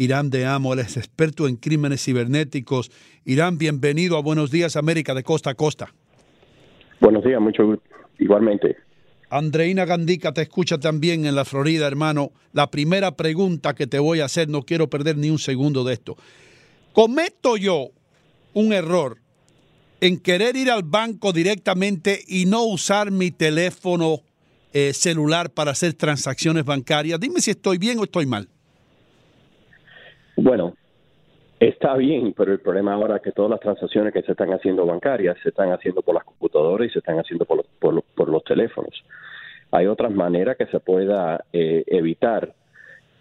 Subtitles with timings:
[0.00, 2.90] Irán de Amo, él es experto en crímenes cibernéticos.
[3.26, 5.92] Irán, bienvenido a Buenos Días América de costa a costa.
[7.00, 7.84] Buenos días, mucho gusto.
[8.18, 8.78] Igualmente.
[9.28, 12.32] Andreina Gandica te escucha también en la Florida, hermano.
[12.54, 15.92] La primera pregunta que te voy a hacer, no quiero perder ni un segundo de
[15.92, 16.16] esto.
[16.94, 17.88] ¿Cometo yo
[18.54, 19.18] un error
[20.00, 24.20] en querer ir al banco directamente y no usar mi teléfono
[24.72, 27.20] eh, celular para hacer transacciones bancarias?
[27.20, 28.48] Dime si estoy bien o estoy mal.
[30.42, 30.74] Bueno,
[31.58, 34.86] está bien, pero el problema ahora es que todas las transacciones que se están haciendo
[34.86, 37.66] bancarias se están haciendo por las computadoras y se están haciendo por los,
[38.14, 39.04] por, los teléfonos.
[39.70, 42.54] Hay otras maneras que se pueda eh, evitar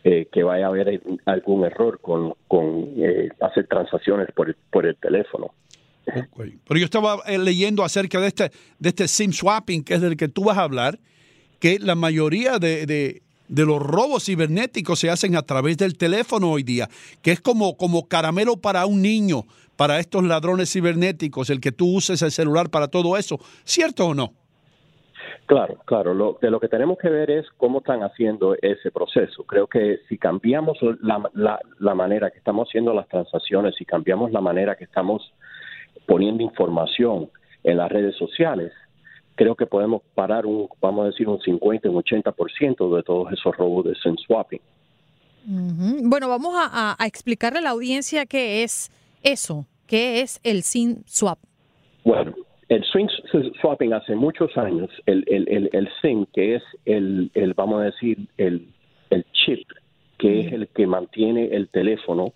[0.05, 4.85] eh, que vaya a haber algún error con, con eh, hacer transacciones por el, por
[4.85, 5.53] el teléfono.
[6.05, 10.29] Pero yo estaba leyendo acerca de este, de este SIM swapping, que es del que
[10.29, 10.97] tú vas a hablar,
[11.59, 16.63] que la mayoría de de los robos cibernéticos se hacen a través del teléfono hoy
[16.63, 16.87] día,
[17.21, 19.43] que es como, como caramelo para un niño,
[19.75, 24.13] para estos ladrones cibernéticos, el que tú uses el celular para todo eso, ¿cierto o
[24.13, 24.33] no?
[25.45, 26.13] Claro, claro.
[26.13, 29.43] Lo, de lo que tenemos que ver es cómo están haciendo ese proceso.
[29.45, 34.31] Creo que si cambiamos la, la, la manera que estamos haciendo las transacciones, si cambiamos
[34.31, 35.33] la manera que estamos
[36.05, 37.29] poniendo información
[37.63, 38.71] en las redes sociales,
[39.39, 43.55] creo que podemos parar un, vamos a decir, un 50, un 80% de todos esos
[43.55, 44.59] robos de SIM swapping.
[46.03, 48.91] Bueno, vamos a, explicarle a la audiencia qué es
[49.23, 51.39] eso, qué es el SIM swap.
[52.03, 52.33] Bueno,
[52.67, 53.07] el SIM
[53.61, 58.17] swapping hace muchos años, el, el, el, SIM, que es el, el, vamos a decir,
[58.35, 58.67] el,
[59.09, 59.65] el chip,
[60.17, 62.33] que es el que mantiene el teléfono,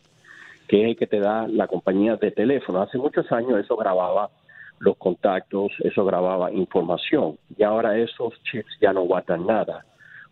[0.69, 2.81] que es el que te da la compañía de teléfono.
[2.81, 4.29] Hace muchos años eso grababa
[4.79, 7.37] los contactos, eso grababa información.
[7.57, 9.85] Y ahora esos chips ya no guardan nada,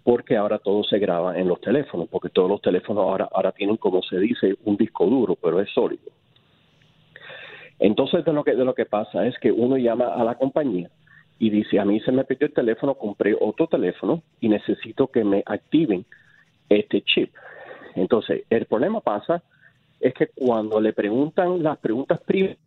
[0.03, 3.77] porque ahora todo se graba en los teléfonos, porque todos los teléfonos ahora, ahora tienen,
[3.77, 6.11] como se dice, un disco duro, pero es sólido.
[7.79, 10.89] Entonces, de lo, que, de lo que pasa es que uno llama a la compañía
[11.39, 15.23] y dice, a mí se me perdió el teléfono, compré otro teléfono y necesito que
[15.23, 16.05] me activen
[16.69, 17.33] este chip.
[17.95, 19.41] Entonces, el problema pasa
[19.99, 22.57] es que cuando le preguntan las preguntas privadas,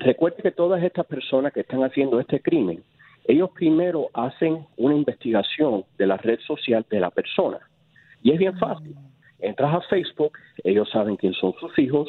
[0.00, 2.82] Recuerde que todas estas personas que están haciendo este crimen,
[3.24, 7.58] ellos primero hacen una investigación de la red social de la persona.
[8.22, 8.96] Y es bien fácil.
[9.40, 10.32] Entras a Facebook,
[10.64, 12.08] ellos saben quién son sus hijos,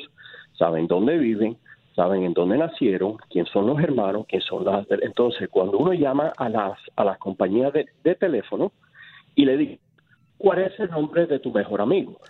[0.54, 1.58] saben dónde viven,
[1.94, 4.88] saben en dónde nacieron, quién son los hermanos, quién son las...
[4.90, 8.72] Entonces, cuando uno llama a las, a las compañías de, de teléfono
[9.36, 9.80] y le dice,
[10.38, 12.22] ¿cuál es el nombre de tu mejor amigo?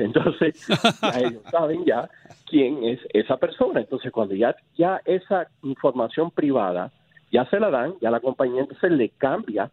[0.04, 0.68] Entonces,
[1.16, 2.08] ellos saben ya
[2.48, 3.80] quién es esa persona.
[3.80, 6.90] Entonces, cuando ya, ya esa información privada
[7.30, 9.70] ya se la dan, ya la compañía entonces le cambia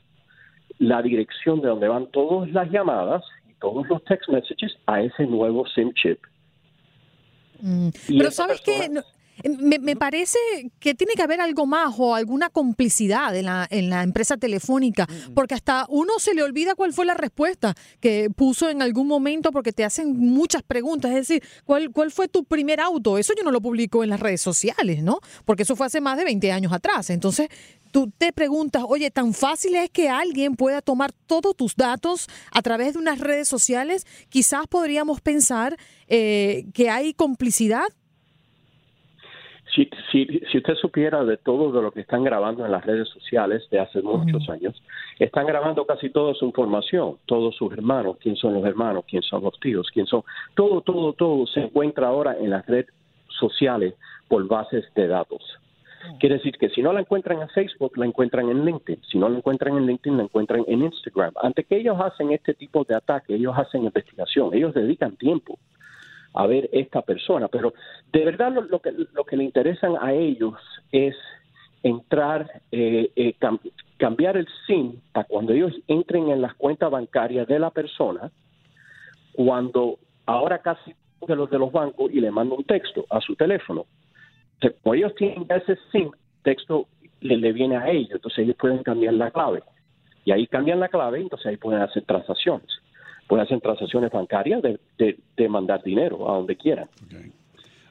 [0.79, 5.25] la dirección de donde van todas las llamadas y todos los text messages a ese
[5.25, 6.19] nuevo SIM chip.
[7.59, 7.89] Mm.
[8.09, 8.89] Pero sabes que
[9.43, 10.37] me, me, parece
[10.79, 15.07] que tiene que haber algo más o alguna complicidad en la, en la empresa telefónica,
[15.33, 19.51] porque hasta uno se le olvida cuál fue la respuesta que puso en algún momento
[19.51, 21.11] porque te hacen muchas preguntas.
[21.11, 23.17] Es decir, ¿cuál, cuál fue tu primer auto?
[23.17, 25.19] Eso yo no lo publico en las redes sociales, ¿no?
[25.45, 27.09] Porque eso fue hace más de 20 años atrás.
[27.09, 27.49] Entonces,
[27.91, 32.61] tú te preguntas, oye, ¿tan fácil es que alguien pueda tomar todos tus datos a
[32.61, 34.05] través de unas redes sociales?
[34.29, 35.77] Quizás podríamos pensar
[36.07, 37.87] eh, que hay complicidad
[39.77, 43.07] si, si, si, usted supiera de todo de lo que están grabando en las redes
[43.09, 44.81] sociales de hace muchos años,
[45.19, 49.43] están grabando casi toda su información, todos sus hermanos, quién son los hermanos, quién son
[49.43, 50.23] los tíos, quién son,
[50.55, 52.87] todo, todo, todo se encuentra ahora en las redes
[53.27, 53.93] sociales
[54.27, 55.43] por bases de datos.
[56.19, 59.03] Quiere decir que si no la encuentran en Facebook, la encuentran en LinkedIn.
[59.03, 61.33] Si no la encuentran en LinkedIn, la encuentran en Instagram.
[61.41, 65.59] Ante que ellos hacen este tipo de ataque, ellos hacen investigación, ellos dedican tiempo
[66.37, 67.47] a ver esta persona.
[67.47, 67.73] Pero
[68.13, 70.53] de verdad lo, que, lo que le interesan a ellos
[70.91, 71.15] es
[71.81, 73.33] entrar, eh, eh,
[73.97, 78.31] cambiar el SIM para cuando ellos entren en las cuentas bancarias de la persona,
[79.33, 80.93] cuando ahora casi
[81.27, 83.85] de los de los bancos y le mandan un texto a su teléfono.
[84.93, 86.11] ellos tienen ese SIM,
[86.43, 86.87] texto
[87.21, 89.63] le, le viene a ellos, entonces ellos pueden cambiar la clave.
[90.23, 92.76] Y ahí cambian la clave, entonces ahí pueden hacer transacciones
[93.27, 96.89] pueden hacer transacciones bancarias de, mandar dinero a donde quieran.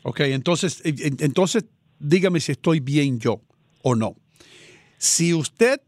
[0.02, 1.66] ok, entonces, entonces
[1.98, 3.40] dígame si estoy bien yo
[3.82, 4.14] o no.
[4.98, 5.80] Si usted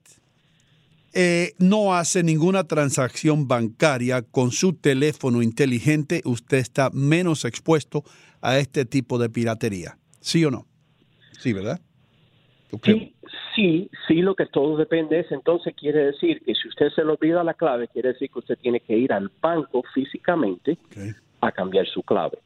[1.14, 8.04] eh, no hace ninguna transacción bancaria con su teléfono inteligente, usted está menos expuesto
[8.40, 9.98] a este tipo de piratería.
[10.20, 10.66] ¿Sí o no?
[11.40, 11.80] Sí, ¿verdad?
[12.84, 13.14] Sí,
[13.58, 17.10] sí, sí, lo que todo depende es, entonces quiere decir que si usted se le
[17.10, 20.78] olvida la clave, quiere decir que usted tiene que ir al banco físicamente
[21.40, 22.38] a cambiar su clave.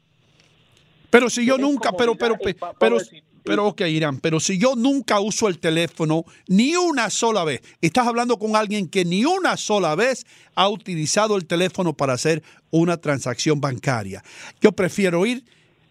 [1.09, 2.35] Pero si yo nunca, pero, pero,
[2.79, 2.97] pero,
[3.43, 8.07] pero, ok, Irán, pero si yo nunca uso el teléfono ni una sola vez, estás
[8.07, 10.25] hablando con alguien que ni una sola vez
[10.55, 14.23] ha utilizado el teléfono para hacer una transacción bancaria.
[14.59, 15.43] Yo prefiero ir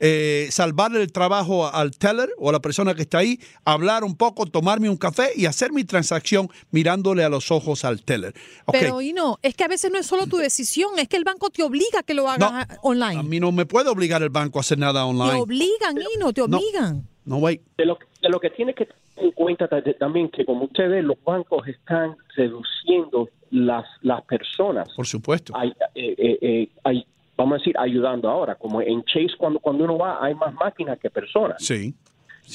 [0.04, 4.16] eh, salvarle el trabajo al teller o a la persona que está ahí, hablar un
[4.16, 8.34] poco, tomarme un café y hacer mi transacción mirándole a los ojos al teller.
[8.72, 11.22] Pero y no, es que a veces no es solo tu decisión, es que el
[11.22, 13.20] banco te obliga a que lo hagas online.
[13.20, 15.34] A mí no me puede obligar el banco a hacer nada online.
[15.34, 17.08] Te obligan, Ino, te obligan.
[17.24, 19.68] No, no De lo, de lo que tienes que tener en cuenta
[20.00, 24.88] también que como ustedes los bancos están reduciendo las las personas.
[24.96, 25.52] Por supuesto.
[25.56, 27.06] Hay, eh, eh, hay
[27.42, 28.54] vamos a decir, ayudando ahora.
[28.54, 31.56] Como en Chase, cuando, cuando uno va, hay más máquinas que personas.
[31.62, 31.94] Sí.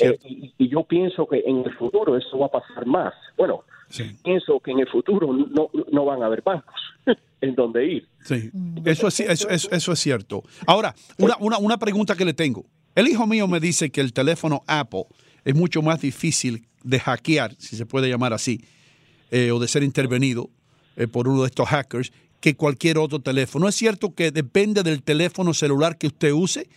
[0.02, 0.18] Eh,
[0.58, 3.14] y, yo pienso que en el futuro eso va a pasar más.
[3.38, 3.64] Bueno,
[4.24, 6.76] pienso que en el futuro no, no van a haber bancos
[7.42, 8.08] en donde ir.
[8.22, 8.52] Sí,
[8.86, 10.44] eso es, eso, eso, es cierto.
[10.66, 12.66] Ahora, una, una, una pregunta que le tengo.
[12.96, 15.06] El hijo mío me dice que el teléfono Apple
[15.46, 18.62] es mucho más difícil de hackear, si se puede llamar así,
[19.32, 20.50] eh, o de ser intervenido
[20.96, 23.68] eh, por uno de estos hackers que cualquier otro teléfono.
[23.68, 26.68] ¿Es cierto que depende del teléfono celular que usted use?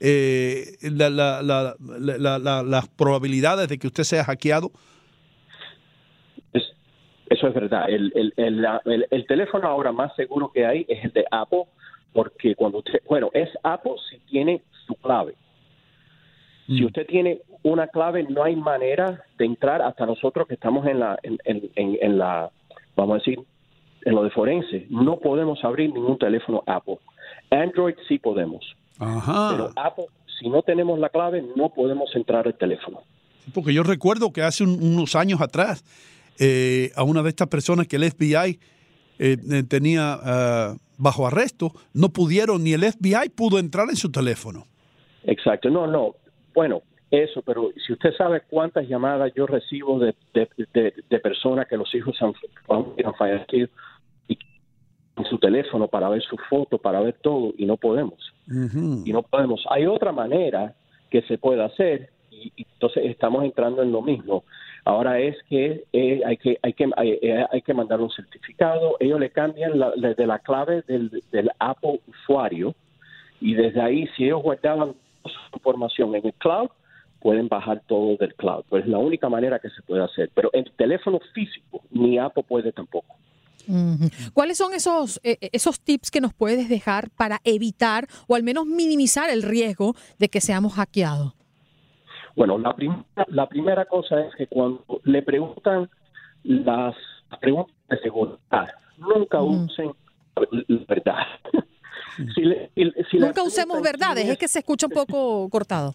[0.00, 4.72] Eh, las probabilidades de que usted sea hackeado?
[7.30, 7.88] eso es verdad.
[7.88, 11.64] El, el, el, teléfono ahora más seguro que hay es el de Apple,
[12.12, 15.34] porque cuando usted, bueno, es Apple si tiene su clave.
[16.66, 16.86] Si mm.
[16.86, 21.18] usted tiene una clave, no hay manera de entrar hasta nosotros que estamos en la,
[21.22, 22.50] en, en, en la,
[22.96, 23.38] vamos a decir,
[24.04, 26.98] en lo de forense, no podemos abrir ningún teléfono Apple.
[27.50, 28.64] Android sí podemos.
[28.98, 30.06] Pero Apple,
[30.38, 33.00] si no tenemos la clave, no podemos entrar al teléfono.
[33.54, 35.84] Porque yo recuerdo que hace unos años atrás,
[36.38, 38.58] eh, a una de estas personas que el FBI
[39.18, 44.10] eh, eh, tenía ah, bajo arresto, no pudieron, ni el FBI pudo entrar en su
[44.10, 44.64] teléfono.
[45.24, 46.14] Exacto, no, no.
[46.54, 51.92] Bueno, eso, pero si usted sabe cuántas llamadas yo recibo de, de, personas que los
[51.94, 52.32] hijos han,
[52.68, 53.68] han fallecido
[55.24, 58.32] su teléfono para ver su foto, para ver todo, y no podemos.
[58.48, 59.64] Y no podemos.
[59.70, 60.74] Hay otra manera
[61.10, 64.44] que se puede hacer, y, entonces estamos entrando en lo mismo.
[64.84, 68.96] Ahora es que eh, hay que hay que eh, hay, que mandar un certificado.
[68.98, 72.74] Ellos le cambian la, de la clave del, del Apple usuario
[73.40, 74.94] y desde ahí si ellos guardaban
[75.24, 76.70] su información en el cloud
[77.20, 78.64] pueden bajar todo del cloud.
[78.68, 80.30] Pues es la única manera que se puede hacer.
[80.34, 83.16] Pero en teléfono físico ni Apple puede tampoco.
[84.32, 88.42] ¿Cuáles son esos, eh, eh, esos tips que nos puedes dejar para evitar o al
[88.42, 91.34] menos minimizar el riesgo de que seamos hackeados?
[92.36, 92.74] Bueno, la,
[93.28, 95.90] la primera cosa es que cuando le preguntan
[96.44, 96.94] las
[97.40, 98.68] preguntas de seguridad,
[98.98, 99.92] nunca usen
[100.34, 101.14] la verdad.
[103.12, 105.94] nunca usemos verdades, es que se escucha un poco cortado.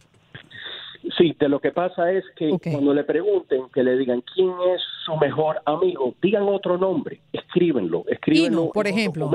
[1.17, 4.81] Sí, de lo que pasa es que cuando le pregunten, que le digan quién es
[5.05, 8.69] su mejor amigo, digan otro nombre, escríbenlo, escríbenlo.
[8.71, 9.31] por ejemplo.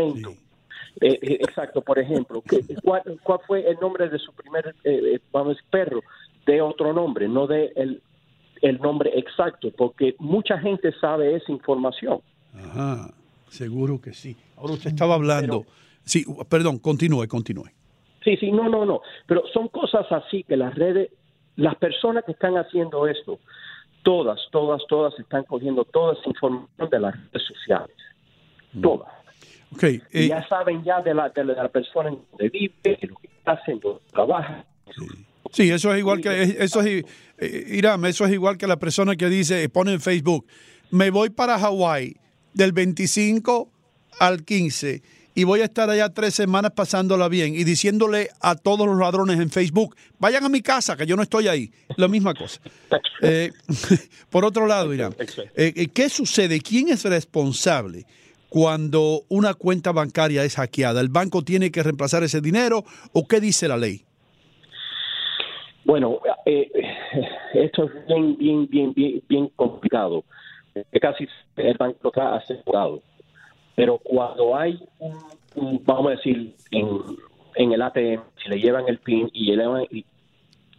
[1.01, 2.43] Eh, eh, exacto, por ejemplo,
[2.83, 3.03] cuál,
[3.47, 6.01] fue el nombre de su primer eh, vamos, perro?
[6.45, 8.03] De otro nombre, no de el,
[8.61, 12.21] el nombre exacto, porque mucha gente sabe esa información.
[12.55, 13.15] Ajá,
[13.49, 14.37] seguro que sí.
[14.57, 15.65] Ahora usted estaba hablando.
[16.05, 17.71] sí, perdón, continúe, continúe.
[18.25, 19.01] Sí, sí, no, no, no.
[19.27, 21.11] Pero son cosas así que las redes
[21.57, 23.39] las personas que están haciendo esto,
[24.03, 27.97] todas, todas, todas están cogiendo toda esa información de las redes sociales.
[28.73, 28.81] Mm.
[28.81, 29.13] Todas.
[29.73, 33.15] Okay, eh, ya saben ya de la, de la persona en donde vive, de lo
[33.17, 34.65] que está haciendo, trabaja.
[35.53, 35.71] Sí.
[35.71, 37.05] eso es igual que eso es
[37.39, 40.45] eh, eso es igual que la persona que dice, pone en Facebook,
[40.91, 42.17] me voy para Hawái
[42.53, 43.71] del 25
[44.19, 45.03] al 15
[45.41, 49.41] y voy a estar allá tres semanas pasándola bien y diciéndole a todos los ladrones
[49.41, 51.71] en Facebook, vayan a mi casa, que yo no estoy ahí.
[51.97, 52.61] La misma cosa.
[53.23, 53.53] Eh,
[54.31, 55.15] por otro lado, Irán,
[55.55, 56.59] eh, eh, ¿qué sucede?
[56.61, 58.07] ¿Quién es responsable
[58.49, 61.03] cuando una cuenta bancaria es hackeada?
[61.03, 62.83] ¿El banco tiene que reemplazar ese dinero
[63.13, 64.03] o qué dice la ley?
[65.85, 66.21] Bueno,
[67.53, 70.25] esto es bien, bien, bien, bien, bien complicado.
[71.01, 73.03] Casi el banco está asegurado
[73.81, 79.31] pero cuando hay un, vamos a decir, en, el ATM, si le llevan el PIN
[79.33, 79.55] y,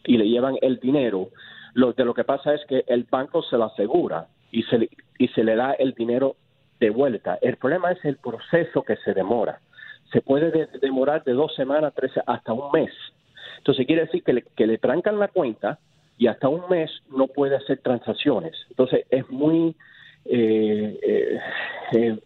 [0.05, 1.29] y, le llevan el dinero,
[1.73, 5.27] lo, de lo que pasa es que el banco se lo asegura y se, y
[5.29, 6.35] se le da el dinero
[6.79, 7.39] de vuelta.
[7.41, 9.61] El problema es el proceso que se demora.
[10.13, 12.91] Se puede demorar de dos semanas, tres, hasta un mes.
[13.57, 15.79] Entonces quiere decir que le, que le trancan la cuenta
[16.19, 18.53] y hasta un mes no puede hacer transacciones.
[18.69, 19.75] Entonces es muy
[20.25, 21.39] eh, eh,
[21.93, 22.19] eh,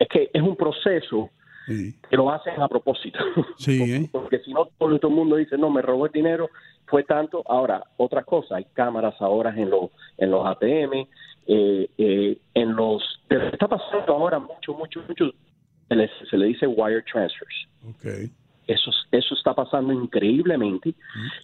[0.00, 1.30] es que es un proceso
[1.66, 3.18] que lo hacen a propósito.
[3.58, 4.08] Sí, ¿eh?
[4.10, 6.48] Porque si no, todo el mundo dice, no, me robó el dinero,
[6.86, 7.44] fue tanto.
[7.46, 11.06] Ahora, otra cosa, hay cámaras ahora en los, en los ATM,
[11.46, 13.02] eh, eh, en los...
[13.28, 15.30] Está pasando ahora mucho, mucho, mucho,
[15.88, 17.68] se le, se le dice wire transfers.
[17.96, 18.30] Okay.
[18.66, 20.94] Eso, eso está pasando increíblemente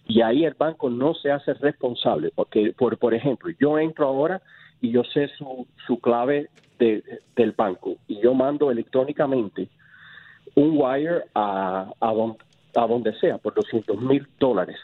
[0.07, 4.41] y ahí el banco no se hace responsable porque, por, por ejemplo, yo entro ahora
[4.81, 7.03] y yo sé su, su clave de,
[7.35, 9.69] del banco y yo mando electrónicamente
[10.55, 14.77] un wire a, a, a donde sea por 200 mil dólares.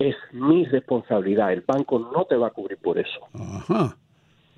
[0.00, 1.52] Es mi responsabilidad.
[1.52, 3.20] El banco no te va a cubrir por eso.
[3.34, 3.96] Ajá.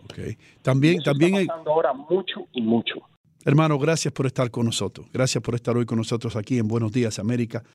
[0.04, 0.38] Okay.
[0.62, 2.94] También, también está pasando ahora mucho y mucho.
[3.44, 5.06] Hermano, gracias por estar con nosotros.
[5.12, 7.62] Gracias por estar hoy con nosotros aquí en Buenos Días América.